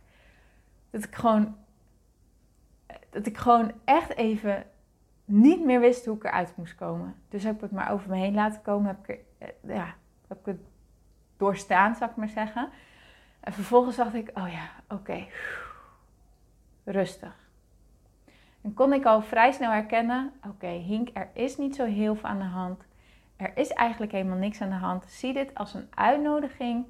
Dat 0.91 1.05
ik 1.05 1.15
gewoon, 1.15 1.57
dat 3.11 3.27
ik 3.27 3.37
gewoon 3.37 3.73
echt 3.85 4.17
even 4.17 4.67
niet 5.25 5.65
meer 5.65 5.81
wist 5.81 6.05
hoe 6.05 6.17
ik 6.17 6.25
eruit 6.25 6.57
moest 6.57 6.75
komen. 6.75 7.15
Dus 7.29 7.43
heb 7.43 7.55
ik 7.55 7.61
het 7.61 7.73
maar 7.73 7.93
over 7.93 8.11
me 8.11 8.17
heen 8.17 8.35
laten 8.35 8.63
komen. 8.63 8.87
Heb 8.87 9.09
ik, 9.09 9.21
eh, 9.39 9.75
ja, 9.75 9.95
heb 10.29 10.39
ik 10.39 10.47
het 10.47 10.61
doorstaan, 11.37 11.95
zou 11.95 12.11
ik 12.11 12.17
maar 12.17 12.29
zeggen. 12.29 12.71
En 13.41 13.53
vervolgens 13.53 13.97
dacht 13.97 14.15
ik, 14.15 14.31
oh 14.35 14.49
ja, 14.49 14.97
oké, 14.97 15.27
rustig. 16.85 17.46
En 18.67 18.75
kon 18.75 18.93
ik 18.93 19.05
al 19.05 19.23
vrij 19.23 19.53
snel 19.53 19.71
herkennen, 19.71 20.33
oké 20.47 20.67
Hink, 20.67 21.09
er 21.13 21.31
is 21.33 21.57
niet 21.57 21.75
zo 21.77 21.85
heel 21.85 22.15
veel 22.15 22.29
aan 22.29 22.39
de 22.39 22.45
hand. 22.45 22.85
Er 23.37 23.57
is 23.57 23.71
eigenlijk 23.71 24.13
helemaal 24.13 24.39
niks 24.39 24.61
aan 24.61 24.69
de 24.69 24.75
hand. 24.75 25.05
Zie 25.09 25.33
dit 25.33 25.55
als 25.55 25.75
een 25.75 25.89
uitnodiging 25.95 26.87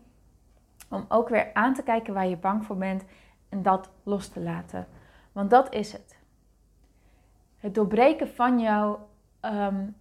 om 0.90 1.04
ook 1.09 1.28
weer 1.28 1.50
aan 1.54 1.75
te 1.75 1.83
kijken 1.83 2.14
waar 2.14 2.26
je 2.26 2.37
bang 2.37 2.64
voor 2.64 2.76
bent 2.76 3.04
en 3.49 3.62
dat 3.62 3.90
los 4.02 4.28
te 4.28 4.40
laten. 4.40 4.87
Want 5.33 5.50
dat 5.50 5.75
is 5.75 5.92
het. 5.92 6.18
Het 7.56 7.75
doorbreken 7.75 8.28
van, 8.28 8.61
jouw, 8.61 9.09
um, 9.40 9.97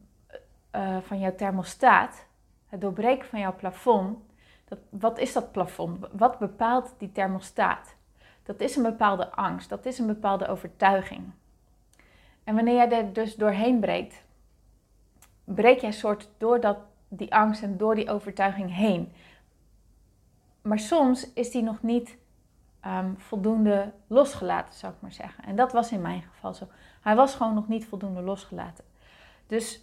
uh, 0.75 0.97
van 1.01 1.19
jouw 1.19 1.35
thermostaat, 1.35 2.25
het 2.67 2.81
doorbreken 2.81 3.27
van 3.27 3.39
jouw 3.39 3.55
plafond. 3.55 4.17
Dat, 4.65 4.79
wat 4.89 5.19
is 5.19 5.33
dat 5.33 5.51
plafond? 5.51 6.07
Wat 6.11 6.39
bepaalt 6.39 6.95
die 6.97 7.11
thermostaat? 7.11 7.95
Dat 8.43 8.59
is 8.59 8.75
een 8.75 8.83
bepaalde 8.83 9.31
angst, 9.31 9.69
dat 9.69 9.85
is 9.85 9.99
een 9.99 10.07
bepaalde 10.07 10.47
overtuiging. 10.47 11.33
En 12.45 12.55
wanneer 12.55 12.75
jij 12.75 12.91
er 12.91 13.13
dus 13.13 13.35
doorheen 13.35 13.79
breekt, 13.79 14.23
breek 15.43 15.79
jij 15.79 15.91
soort 15.91 16.29
door 16.37 16.59
dat, 16.59 16.77
die 17.07 17.33
angst 17.33 17.63
en 17.63 17.77
door 17.77 17.95
die 17.95 18.09
overtuiging 18.09 18.75
heen. 18.75 19.11
Maar 20.61 20.79
soms 20.79 21.33
is 21.33 21.51
die 21.51 21.63
nog 21.63 21.81
niet 21.81 22.17
um, 22.85 23.19
voldoende 23.19 23.93
losgelaten, 24.07 24.73
zou 24.73 24.93
ik 24.93 25.01
maar 25.01 25.11
zeggen. 25.11 25.43
En 25.43 25.55
dat 25.55 25.71
was 25.71 25.91
in 25.91 26.01
mijn 26.01 26.21
geval 26.21 26.53
zo. 26.53 26.67
Hij 27.01 27.15
was 27.15 27.35
gewoon 27.35 27.53
nog 27.53 27.67
niet 27.67 27.85
voldoende 27.85 28.21
losgelaten. 28.21 28.83
Dus 29.47 29.81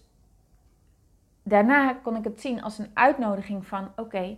daarna 1.43 1.93
kon 1.93 2.17
ik 2.17 2.25
het 2.25 2.41
zien 2.41 2.63
als 2.63 2.79
een 2.79 2.91
uitnodiging 2.95 3.67
van: 3.67 3.93
oké, 3.97 4.37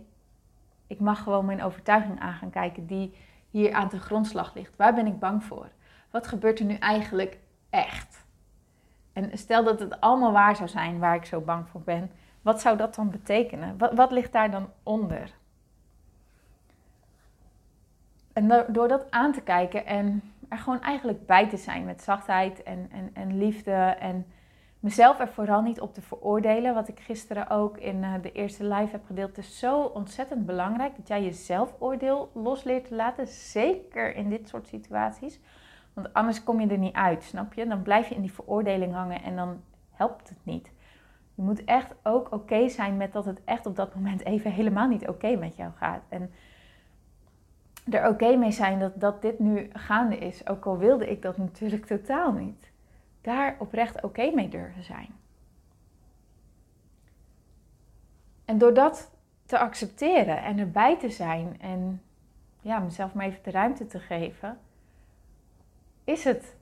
ik 0.87 0.99
mag 0.99 1.23
gewoon 1.23 1.45
mijn 1.45 1.63
overtuiging 1.63 2.19
aan 2.19 2.33
gaan 2.33 2.49
kijken 2.49 2.85
die 2.85 3.15
hier 3.49 3.73
aan 3.73 3.89
de 3.89 3.99
grondslag 3.99 4.53
ligt. 4.53 4.75
Waar 4.75 4.93
ben 4.93 5.07
ik 5.07 5.19
bang 5.19 5.43
voor? 5.43 5.69
Wat 6.11 6.27
gebeurt 6.27 6.59
er 6.59 6.65
nu 6.65 6.75
eigenlijk 6.75 7.37
echt? 7.69 8.14
En 9.15 9.37
stel 9.37 9.63
dat 9.63 9.79
het 9.79 10.01
allemaal 10.01 10.31
waar 10.31 10.55
zou 10.55 10.69
zijn 10.69 10.99
waar 10.99 11.15
ik 11.15 11.25
zo 11.25 11.41
bang 11.41 11.69
voor 11.69 11.81
ben, 11.81 12.11
wat 12.41 12.61
zou 12.61 12.77
dat 12.77 12.95
dan 12.95 13.09
betekenen? 13.09 13.77
Wat, 13.77 13.93
wat 13.93 14.11
ligt 14.11 14.31
daar 14.31 14.51
dan 14.51 14.69
onder? 14.83 15.31
En 18.33 18.65
door 18.67 18.87
dat 18.87 19.11
aan 19.11 19.31
te 19.31 19.41
kijken 19.41 19.85
en 19.85 20.21
er 20.49 20.57
gewoon 20.57 20.81
eigenlijk 20.81 21.25
bij 21.25 21.49
te 21.49 21.57
zijn 21.57 21.85
met 21.85 22.01
zachtheid 22.01 22.63
en, 22.63 22.89
en, 23.13 23.37
liefde. 23.37 23.71
En 23.99 24.25
mezelf 24.79 25.19
er 25.19 25.27
vooral 25.27 25.61
niet 25.61 25.79
op 25.79 25.93
te 25.93 26.01
veroordelen. 26.01 26.73
Wat 26.73 26.87
ik 26.87 26.99
gisteren 26.99 27.49
ook 27.49 27.77
in 27.77 28.03
eh, 28.03 28.13
de 28.21 28.31
eerste 28.31 28.63
live 28.63 28.91
heb 28.91 29.05
gedeeld. 29.05 29.37
Is 29.37 29.59
zo 29.59 29.81
ontzettend 29.81 30.45
belangrijk 30.45 30.95
dat 30.95 31.07
jij 31.07 31.23
je 31.23 31.31
zelfoordeel 31.31 32.31
los 32.33 32.63
leert 32.63 32.87
te 32.87 32.95
laten. 32.95 33.27
Zeker 33.27 34.15
in 34.15 34.29
dit 34.29 34.47
soort 34.47 34.67
situaties. 34.67 35.39
Want 35.95 36.13
anders 36.13 36.43
kom 36.43 36.59
je 36.59 36.67
er 36.67 36.77
niet 36.77 36.95
uit, 36.95 37.23
snap 37.23 37.53
je? 37.53 37.67
Dan 37.67 37.81
blijf 37.81 38.07
je 38.07 38.15
in 38.15 38.21
die 38.21 38.33
veroordeling 38.33 38.93
hangen 38.93 39.23
en 39.23 39.35
dan 39.35 39.61
helpt 39.91 40.29
het 40.29 40.37
niet. 40.43 40.71
Je 41.35 41.41
moet 41.41 41.63
echt 41.63 41.95
ook 42.03 42.31
oké 42.31 42.69
zijn 42.69 42.97
met 42.97 43.13
dat 43.13 43.25
het 43.25 43.43
echt 43.43 43.65
op 43.65 43.75
dat 43.75 43.95
moment 43.95 44.25
even 44.25 44.51
helemaal 44.51 44.87
niet 44.87 45.07
oké 45.07 45.35
met 45.35 45.55
jou 45.55 45.71
gaat. 45.75 46.01
En 46.09 46.31
er 47.89 48.07
oké 48.07 48.35
mee 48.35 48.51
zijn 48.51 48.79
dat, 48.79 48.99
dat 48.99 49.21
dit 49.21 49.39
nu 49.39 49.69
gaande 49.73 50.17
is. 50.17 50.47
Ook 50.47 50.65
al 50.65 50.77
wilde 50.77 51.09
ik 51.09 51.21
dat 51.21 51.37
natuurlijk 51.37 51.85
totaal 51.85 52.31
niet. 52.31 52.71
Daar 53.21 53.55
oprecht 53.59 54.03
oké 54.03 54.31
mee 54.33 54.49
durven 54.49 54.83
zijn. 54.83 55.09
En 58.45 58.57
door 58.57 58.73
dat 58.73 59.11
te 59.45 59.59
accepteren 59.59 60.43
en 60.43 60.59
erbij 60.59 60.97
te 60.99 61.09
zijn 61.09 61.61
en 61.61 62.01
ja, 62.61 62.79
mezelf 62.79 63.13
maar 63.13 63.25
even 63.25 63.43
de 63.43 63.51
ruimte 63.51 63.87
te 63.87 63.99
geven, 63.99 64.57
is 66.05 66.23
het, 66.23 66.55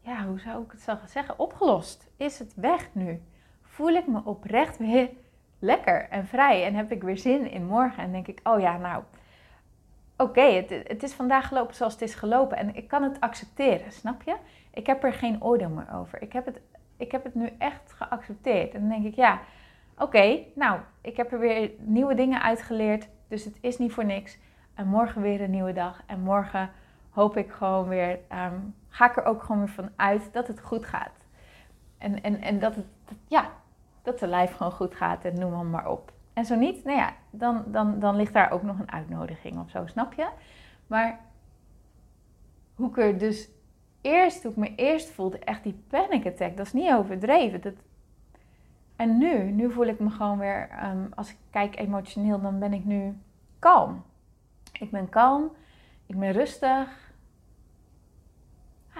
ja, 0.00 0.24
hoe 0.24 0.40
zou 0.40 0.62
ik 0.62 0.70
het 0.70 1.10
zeggen, 1.10 1.38
opgelost? 1.38 2.10
Is 2.16 2.38
het 2.38 2.54
weg 2.54 2.88
nu? 2.92 3.22
Voel 3.62 3.88
ik 3.88 4.06
me 4.06 4.20
oprecht 4.24 4.78
weer 4.78 5.08
lekker 5.58 6.08
en 6.08 6.26
vrij 6.26 6.64
en 6.64 6.74
heb 6.74 6.92
ik 6.92 7.02
weer 7.02 7.18
zin 7.18 7.50
in 7.50 7.66
morgen 7.66 8.02
en 8.02 8.12
denk 8.12 8.26
ik, 8.26 8.40
oh 8.42 8.60
ja, 8.60 8.76
nou, 8.76 9.02
oké, 10.16 10.40
het, 10.40 10.70
het, 10.70 11.02
is 11.02 11.12
vandaag 11.12 11.48
gelopen 11.48 11.74
zoals 11.74 11.92
het 11.92 12.02
is 12.02 12.14
gelopen 12.14 12.56
en 12.56 12.76
ik 12.76 12.88
kan 12.88 13.02
het 13.02 13.20
accepteren, 13.20 13.92
snap 13.92 14.22
je? 14.22 14.36
Ik 14.70 14.86
heb 14.86 15.04
er 15.04 15.12
geen 15.12 15.42
oordeel 15.42 15.68
meer 15.68 15.92
over. 15.94 16.22
Ik 16.22 16.32
heb 16.32 16.44
het, 16.44 16.60
ik 16.96 17.12
heb 17.12 17.24
het 17.24 17.34
nu 17.34 17.50
echt 17.58 17.92
geaccepteerd. 17.92 18.74
En 18.74 18.80
dan 18.80 18.88
denk 18.88 19.04
ik, 19.04 19.14
ja, 19.14 19.40
oké, 19.98 20.38
nou, 20.54 20.80
ik 21.00 21.16
heb 21.16 21.32
er 21.32 21.38
weer 21.38 21.70
nieuwe 21.78 22.14
dingen 22.14 22.42
uitgeleerd, 22.42 23.08
dus 23.28 23.44
het 23.44 23.58
is 23.60 23.78
niet 23.78 23.92
voor 23.92 24.04
niks. 24.04 24.38
En 24.74 24.86
morgen 24.86 25.22
weer 25.22 25.40
een 25.40 25.50
nieuwe 25.50 25.72
dag. 25.72 26.02
En 26.06 26.20
morgen 26.20 26.70
hoop 27.16 27.36
ik 27.36 27.50
gewoon 27.50 27.88
weer, 27.88 28.18
ehm, 28.28 28.58
ga 28.88 29.10
ik 29.10 29.16
er 29.16 29.24
ook 29.24 29.42
gewoon 29.42 29.58
weer 29.58 29.74
van 29.74 29.90
uit 29.96 30.32
dat 30.32 30.46
het 30.46 30.60
goed 30.60 30.86
gaat. 30.86 31.26
En, 31.98 32.22
en, 32.22 32.40
en 32.40 32.58
dat, 32.58 32.74
het, 32.74 32.84
ja, 33.28 33.50
dat 34.02 34.18
de 34.18 34.26
lijf 34.26 34.56
gewoon 34.56 34.72
goed 34.72 34.94
gaat 34.94 35.24
en 35.24 35.38
noem 35.38 35.58
hem 35.58 35.70
maar 35.70 35.90
op. 35.90 36.12
En 36.32 36.44
zo 36.44 36.54
niet, 36.54 36.84
nou 36.84 36.98
ja, 36.98 37.12
dan, 37.30 37.64
dan, 37.66 37.98
dan 37.98 38.16
ligt 38.16 38.32
daar 38.32 38.50
ook 38.50 38.62
nog 38.62 38.78
een 38.78 38.92
uitnodiging 38.92 39.58
of 39.58 39.70
zo, 39.70 39.86
snap 39.86 40.12
je? 40.12 40.28
Maar 40.86 41.20
hoe 42.74 42.88
ik 42.88 42.98
er 42.98 43.18
dus 43.18 43.48
eerst, 44.00 44.42
hoe 44.42 44.50
ik 44.52 44.56
me 44.56 44.74
eerst 44.74 45.10
voelde, 45.10 45.38
echt 45.38 45.62
die 45.62 45.82
panic 45.88 46.26
attack, 46.26 46.56
dat 46.56 46.66
is 46.66 46.72
niet 46.72 46.92
overdreven. 46.92 47.60
Dat... 47.60 47.74
En 48.96 49.18
nu, 49.18 49.50
nu 49.50 49.72
voel 49.72 49.86
ik 49.86 49.98
me 49.98 50.10
gewoon 50.10 50.38
weer, 50.38 50.68
ehm, 50.68 51.06
als 51.14 51.30
ik 51.30 51.36
kijk 51.50 51.78
emotioneel, 51.78 52.40
dan 52.40 52.58
ben 52.58 52.72
ik 52.72 52.84
nu 52.84 53.16
kalm. 53.58 54.02
Ik 54.72 54.90
ben 54.90 55.08
kalm, 55.08 55.50
ik 56.06 56.18
ben 56.18 56.32
rustig. 56.32 57.05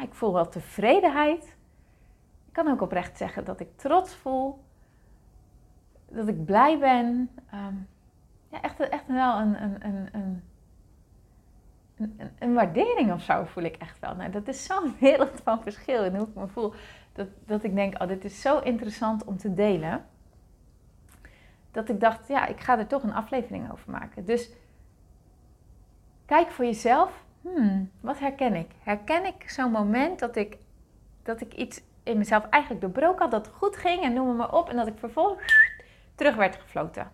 Ik 0.03 0.15
voel 0.15 0.33
wel 0.33 0.49
tevredenheid. 0.49 1.57
Ik 2.47 2.53
kan 2.53 2.69
ook 2.69 2.81
oprecht 2.81 3.17
zeggen 3.17 3.45
dat 3.45 3.61
ik 3.61 3.69
trots 3.77 4.15
voel 4.15 4.65
dat 6.11 6.29
ik 6.29 6.45
blij 6.45 6.79
ben. 6.79 7.31
Ehm, 7.51 7.75
ja, 8.49 8.61
echt, 8.63 8.79
echt 8.79 9.07
wel 9.07 9.39
een, 9.39 9.63
een, 9.63 9.87
een, 9.87 10.09
een, 10.13 10.43
een, 11.97 12.31
een 12.39 12.55
waardering 12.55 13.13
of 13.13 13.23
zo 13.23 13.45
voel 13.45 13.65
ik 13.65 13.77
echt 13.77 13.99
wel. 13.99 14.15
Nou, 14.15 14.31
dat 14.31 14.49
is 14.49 14.65
zo'n 14.65 14.97
wereld 15.01 15.41
van 15.43 15.63
verschil 15.63 16.05
in 16.05 16.17
hoe 16.17 16.27
ik 16.27 16.35
me 16.35 16.49
voel. 16.49 16.75
Dat, 17.13 17.29
dat 17.47 17.63
ik 17.63 17.75
denk, 17.75 18.03
oh, 18.03 18.09
dit 18.09 18.25
is 18.25 18.41
zo 18.41 18.59
interessant 18.59 19.25
om 19.25 19.37
te 19.37 19.55
delen. 19.55 20.07
Dat 21.71 21.89
ik 21.89 22.01
dacht, 22.01 22.29
ja, 22.29 22.47
ik 22.47 22.61
ga 22.61 22.79
er 22.79 22.87
toch 22.87 23.03
een 23.03 23.15
aflevering 23.15 23.73
over 23.73 23.91
maken. 23.91 24.25
Dus 24.25 24.51
kijk 26.27 26.51
voor 26.51 26.65
jezelf, 26.65 27.25
hmm, 27.55 27.91
wat 28.01 28.19
herken 28.19 28.55
ik? 28.55 28.71
Herken 28.83 29.25
ik 29.25 29.51
zo'n 29.51 29.71
moment 29.71 30.19
dat 30.19 30.37
ik, 30.37 30.57
dat 31.23 31.41
ik 31.41 31.55
iets 31.55 31.83
in 32.03 32.19
mezelf 32.19 32.49
eigenlijk 32.49 32.83
doorbroken 32.83 33.23
had, 33.23 33.31
dat 33.31 33.47
het 33.47 33.55
goed 33.55 33.77
ging 33.77 34.03
en 34.03 34.13
noem 34.13 34.37
maar 34.37 34.55
op. 34.55 34.69
En 34.69 34.77
dat 34.77 34.87
ik 34.87 34.99
vervolgens 34.99 35.55
terug 36.15 36.37
werd 36.37 36.57
gefloten. 36.57 37.11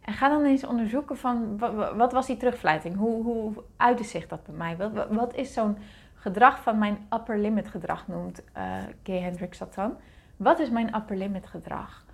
En 0.00 0.14
ga 0.14 0.28
dan 0.28 0.44
eens 0.44 0.64
onderzoeken 0.64 1.16
van 1.16 1.58
wat, 1.96 2.12
was 2.12 2.26
die 2.26 2.36
terugfluiting? 2.36 2.96
Hoe, 2.96 3.22
hoe 3.22 3.52
uitte 3.76 4.04
zich 4.04 4.28
dat 4.28 4.44
bij 4.44 4.54
mij? 4.54 4.76
Wat, 4.76 5.08
wat 5.10 5.34
is 5.34 5.52
zo'n 5.52 5.78
gedrag 6.14 6.62
van 6.62 6.78
mijn 6.78 7.06
upper 7.12 7.38
limit 7.38 7.68
gedrag 7.68 8.06
noemt 8.06 8.42
uh, 8.56 8.62
Gay 9.02 9.18
Hendricks 9.18 9.58
dat 9.58 9.74
dan? 9.74 9.96
Wat 10.36 10.58
is 10.58 10.70
mijn 10.70 10.94
upper 10.94 11.16
limit 11.16 11.46
gedrag? 11.46 12.04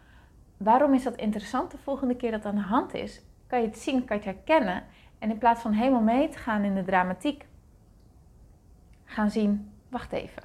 Waarom 0.56 0.94
is 0.94 1.02
dat 1.02 1.16
interessant 1.16 1.70
de 1.70 1.78
volgende 1.78 2.16
keer 2.16 2.30
dat 2.30 2.44
aan 2.44 2.54
de 2.54 2.60
hand 2.60 2.94
is? 2.94 3.22
Kan 3.46 3.60
je 3.60 3.66
het 3.66 3.78
zien, 3.78 4.04
kan 4.04 4.16
je 4.16 4.22
het 4.22 4.34
herkennen. 4.34 4.82
En 5.18 5.30
in 5.30 5.38
plaats 5.38 5.60
van 5.60 5.72
helemaal 5.72 6.00
mee 6.00 6.28
te 6.28 6.38
gaan 6.38 6.64
in 6.64 6.74
de 6.74 6.84
dramatiek, 6.84 7.46
gaan 9.04 9.30
zien, 9.30 9.72
wacht 9.88 10.12
even. 10.12 10.42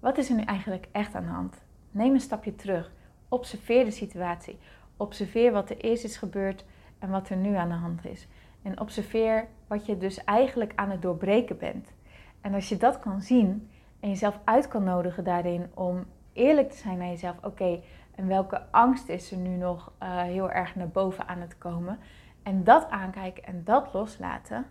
Wat 0.00 0.18
is 0.18 0.28
er 0.28 0.36
nu 0.36 0.42
eigenlijk 0.42 0.88
echt 0.92 1.14
aan 1.14 1.24
de 1.24 1.30
hand? 1.30 1.62
Neem 1.90 2.14
een 2.14 2.20
stapje 2.20 2.54
terug. 2.54 2.92
Observeer 3.28 3.84
de 3.84 3.90
situatie. 3.90 4.58
Observeer 4.96 5.52
wat 5.52 5.70
er 5.70 5.76
eerst 5.76 6.04
is 6.04 6.16
gebeurd 6.16 6.64
en 6.98 7.10
wat 7.10 7.28
er 7.28 7.36
nu 7.36 7.54
aan 7.54 7.68
de 7.68 7.74
hand 7.74 8.04
is. 8.04 8.26
En 8.62 8.80
observeer 8.80 9.46
wat 9.66 9.86
je 9.86 9.98
dus 9.98 10.24
eigenlijk 10.24 10.72
aan 10.76 10.90
het 10.90 11.02
doorbreken 11.02 11.58
bent. 11.58 11.92
En 12.40 12.54
als 12.54 12.68
je 12.68 12.76
dat 12.76 12.98
kan 12.98 13.20
zien 13.20 13.70
en 14.00 14.08
jezelf 14.08 14.38
uit 14.44 14.68
kan 14.68 14.84
nodigen 14.84 15.24
daarin 15.24 15.70
om 15.74 16.04
eerlijk 16.32 16.70
te 16.70 16.76
zijn 16.76 16.98
naar 16.98 17.08
jezelf. 17.08 17.36
Oké, 17.42 17.80
en 18.14 18.26
welke 18.26 18.62
angst 18.70 19.08
is 19.08 19.30
er 19.30 19.38
nu 19.38 19.56
nog 19.56 19.92
uh, 20.02 20.22
heel 20.22 20.50
erg 20.50 20.74
naar 20.74 20.88
boven 20.88 21.28
aan 21.28 21.40
het 21.40 21.58
komen? 21.58 21.98
En 22.42 22.64
dat 22.64 22.90
aankijken 22.90 23.44
en 23.44 23.64
dat 23.64 23.92
loslaten. 23.92 24.66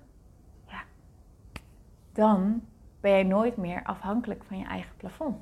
Ja, 0.66 0.84
dan 2.12 2.64
ben 3.00 3.12
jij 3.12 3.24
nooit 3.24 3.58
meer 3.58 3.84
afhankelijk 3.84 4.44
van 4.44 4.58
je 4.58 4.66
eigen 4.66 4.96
plafond. 4.98 5.38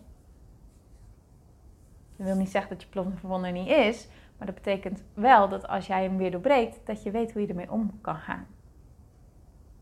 Dat 2.16 2.28
wil 2.28 2.36
niet 2.36 2.50
zeggen 2.50 2.70
dat 2.70 2.82
je 2.82 2.90
plafond 2.90 3.46
er 3.46 3.52
niet 3.52 3.68
is, 3.68 4.08
maar 4.38 4.48
dat 4.48 4.56
betekent 4.56 5.04
wel 5.14 5.50
dat 5.50 5.68
als 5.68 5.88
jij 5.88 6.04
hem 6.04 6.18
weer 6.18 6.32
doorbreekt, 6.32 6.86
dat 6.86 7.04
je 7.04 7.12
weet 7.12 7.32
hoe 7.32 7.42
je 7.42 7.48
ermee 7.48 7.72
om 7.72 8.02
kan 8.02 8.16
gaan. 8.16 8.48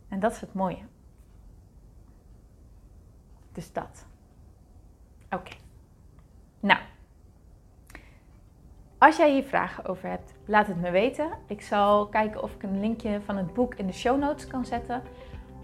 En 0.08 0.20
dat 0.20 0.32
is 0.32 0.42
het 0.42 0.54
mooie. 0.54 0.84
Dus 3.52 3.74
dat. 3.74 4.08
Oké. 5.30 5.56
Nou. 6.60 6.80
Als 8.98 9.18
jij 9.18 9.32
hier 9.32 9.44
vragen 9.44 9.86
over 9.86 10.10
hebt, 10.10 10.34
laat 10.46 10.68
het 10.68 10.82
me 10.82 10.92
weten. 10.92 11.30
Ik 11.48 11.62
zal 11.62 12.08
kijken 12.08 12.44
of 12.44 12.54
ik 12.54 12.64
een 12.64 12.80
linkje 12.80 13.22
van 13.26 13.38
het 13.38 13.54
boek 13.54 13.76
in 13.76 13.88
de 13.88 13.94
show 13.94 14.20
notes 14.20 14.48
kan 14.48 14.66
zetten. 14.66 15.02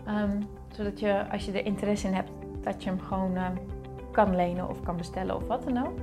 Ehm, 0.05 0.41
zodat 0.71 0.99
je, 0.99 1.25
als 1.31 1.45
je 1.45 1.51
er 1.51 1.65
interesse 1.65 2.07
in 2.07 2.13
hebt, 2.13 2.31
dat 2.61 2.83
je 2.83 2.89
hem 2.89 2.99
gewoon 2.99 3.35
uh, 3.35 3.47
kan 4.11 4.35
lenen 4.35 4.69
of 4.69 4.83
kan 4.83 4.97
bestellen 4.97 5.35
of 5.35 5.47
wat 5.47 5.63
dan 5.63 5.87
ook. 5.87 5.97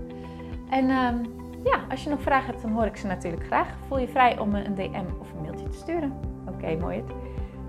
En 0.70 0.90
um, 0.90 1.22
ja, 1.64 1.80
als 1.90 2.04
je 2.04 2.10
nog 2.10 2.22
vragen 2.22 2.46
hebt, 2.46 2.62
dan 2.62 2.72
hoor 2.72 2.86
ik 2.86 2.96
ze 2.96 3.06
natuurlijk 3.06 3.44
graag. 3.44 3.68
Voel 3.86 3.98
je 3.98 4.08
vrij 4.08 4.38
om 4.38 4.50
me 4.50 4.64
een 4.64 4.74
DM 4.74 5.20
of 5.20 5.32
een 5.32 5.42
mailtje 5.42 5.68
te 5.68 5.78
sturen. 5.78 6.12
Oké, 6.48 6.76
mooi. 6.76 7.04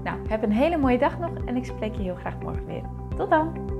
Nou, 0.03 0.17
heb 0.27 0.43
een 0.43 0.51
hele 0.51 0.77
mooie 0.77 0.97
dag 0.97 1.19
nog 1.19 1.31
en 1.45 1.55
ik 1.55 1.65
spreek 1.65 1.95
je 1.95 2.01
heel 2.01 2.15
graag 2.15 2.39
morgen 2.39 2.65
weer. 2.65 2.83
Tot 3.15 3.29
dan! 3.29 3.79